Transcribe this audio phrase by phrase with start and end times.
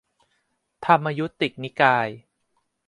[0.85, 2.07] ธรรมยุติกนิกาย